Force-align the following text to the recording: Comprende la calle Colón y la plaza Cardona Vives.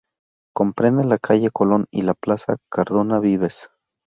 Comprende 0.55 1.03
la 1.05 1.19
calle 1.19 1.51
Colón 1.51 1.85
y 1.91 2.01
la 2.01 2.15
plaza 2.15 2.57
Cardona 2.71 3.19
Vives. 3.19 3.69